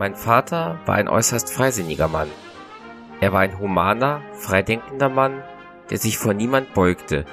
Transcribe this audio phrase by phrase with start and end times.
[0.00, 2.30] Mein Vater war ein äußerst freisinniger Mann.
[3.20, 5.42] Er war ein humaner, freidenkender Mann,
[5.90, 7.26] der sich vor niemand beugte,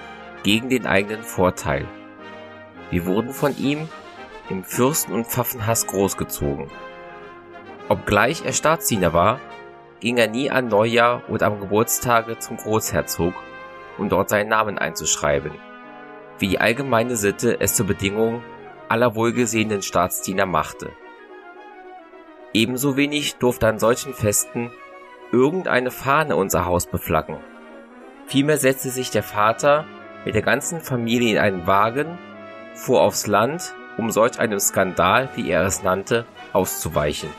[0.44, 1.88] gegen den eigenen Vorteil.
[2.92, 3.88] Wir wurden von ihm
[4.50, 6.68] im Fürsten- und Pfaffenhass großgezogen.
[7.88, 9.40] Obgleich er Staatsdiener war,
[10.02, 13.34] ging er nie an Neujahr oder am Geburtstage zum Großherzog,
[13.98, 15.54] um dort seinen Namen einzuschreiben,
[16.38, 18.44] wie die allgemeine Sitte es zur Bedingung
[18.90, 20.92] aller wohlgesehenen Staatsdiener machte.
[22.58, 24.72] Ebenso wenig durfte an solchen Festen
[25.32, 27.38] irgendeine Fahne unser Haus beflaggen.
[28.26, 29.86] Vielmehr setzte sich der Vater
[30.26, 32.18] mit der ganzen Familie in einen Wagen,
[32.74, 37.30] fuhr aufs Land, um solch einem Skandal, wie er es nannte, auszuweichen.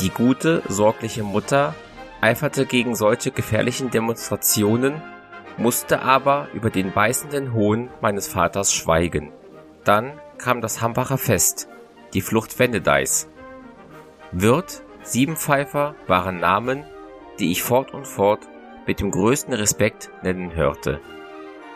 [0.00, 1.74] Die gute, sorgliche Mutter
[2.20, 5.02] eiferte gegen solche gefährlichen Demonstrationen,
[5.56, 9.32] musste aber über den beißenden Hohn meines Vaters schweigen.
[9.82, 11.66] Dann kam das Hambacher Fest,
[12.14, 13.28] die Flucht Wendedeis.
[14.32, 16.84] Wirt, Siebenpfeifer waren Namen,
[17.38, 18.48] die ich fort und fort
[18.86, 21.00] mit dem größten Respekt nennen hörte.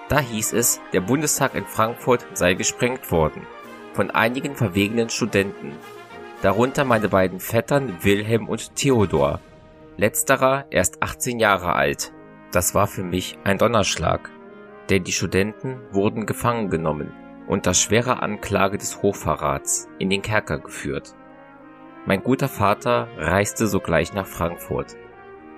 [0.08, 3.46] Da hieß es, der Bundestag in Frankfurt sei gesprengt worden
[3.94, 5.72] von einigen verwegenen Studenten,
[6.42, 9.40] darunter meine beiden Vettern Wilhelm und Theodor,
[9.96, 12.12] letzterer erst 18 Jahre alt.
[12.52, 14.30] Das war für mich ein Donnerschlag,
[14.90, 17.12] denn die Studenten wurden gefangen genommen,
[17.46, 21.14] unter schwerer Anklage des Hochverrats in den Kerker geführt.
[22.06, 24.94] Mein guter Vater reiste sogleich nach Frankfurt.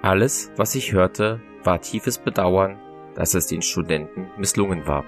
[0.03, 2.79] Alles, was ich hörte, war tiefes Bedauern,
[3.17, 5.05] dass es den Studenten misslungen war.